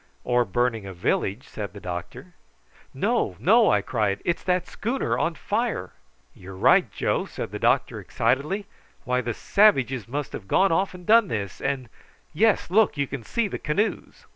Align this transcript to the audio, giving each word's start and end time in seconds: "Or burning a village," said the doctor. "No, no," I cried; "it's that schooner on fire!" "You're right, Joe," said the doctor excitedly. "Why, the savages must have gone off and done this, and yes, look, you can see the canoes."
"Or 0.23 0.45
burning 0.45 0.87
a 0.87 0.95
village," 0.95 1.47
said 1.47 1.73
the 1.73 1.79
doctor. 1.79 2.33
"No, 2.91 3.35
no," 3.37 3.69
I 3.69 3.83
cried; 3.83 4.19
"it's 4.25 4.41
that 4.45 4.65
schooner 4.67 5.15
on 5.15 5.35
fire!" 5.35 5.91
"You're 6.33 6.55
right, 6.55 6.91
Joe," 6.91 7.25
said 7.27 7.51
the 7.51 7.59
doctor 7.59 7.99
excitedly. 7.99 8.65
"Why, 9.03 9.21
the 9.21 9.35
savages 9.35 10.07
must 10.07 10.33
have 10.33 10.47
gone 10.47 10.71
off 10.71 10.95
and 10.95 11.05
done 11.05 11.27
this, 11.27 11.61
and 11.61 11.87
yes, 12.33 12.71
look, 12.71 12.97
you 12.97 13.05
can 13.05 13.23
see 13.23 13.47
the 13.47 13.59
canoes." 13.59 14.25